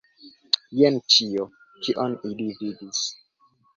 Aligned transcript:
Jen 0.79 0.95
ĉio, 1.15 1.45
kion 1.85 2.17
ili 2.31 2.49
vidis. 2.63 3.05